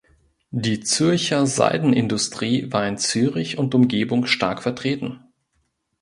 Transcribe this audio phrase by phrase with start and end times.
[0.49, 5.21] Die Zürcher Seidenindustrie war in Zürich und Umgebung stark vertreten.